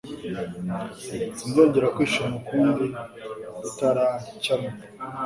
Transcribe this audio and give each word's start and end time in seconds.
Sinzongera 1.37 1.93
kwishima 1.95 2.33
ukundi 2.41 2.83
bitara 3.61 4.05
cyamo. 4.43 4.69